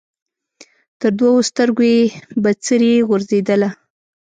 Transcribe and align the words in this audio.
تر 0.99 1.11
دوو 1.19 1.47
سترګو 1.49 1.83
یې 1.93 2.01
بڅري 2.43 2.93
غورځېدله 3.07 3.69